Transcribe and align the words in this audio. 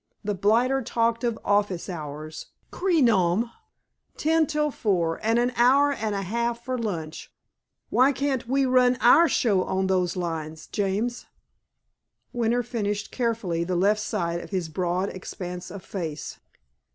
The 0.23 0.33
blighter 0.33 0.81
talked 0.81 1.23
of 1.23 1.37
office 1.45 1.87
hours. 1.87 2.47
Cré 2.73 3.03
nom! 3.03 3.51
Ten 4.17 4.47
till 4.47 4.71
four, 4.71 5.19
and 5.21 5.37
an 5.37 5.51
hour 5.55 5.93
and 5.93 6.15
a 6.15 6.23
half 6.23 6.65
for 6.65 6.75
lunch! 6.75 7.31
Why 7.91 8.11
can't 8.11 8.47
we 8.47 8.65
run 8.65 8.95
our 8.99 9.29
show 9.29 9.63
on 9.63 9.85
those 9.85 10.15
lines, 10.15 10.65
James!" 10.65 11.27
Winter 12.33 12.63
finished 12.63 13.11
carefully 13.11 13.63
the 13.63 13.75
left 13.75 14.01
side 14.01 14.39
of 14.39 14.49
his 14.49 14.69
broad 14.69 15.09
expanse 15.09 15.69
of 15.69 15.85
face. 15.85 16.39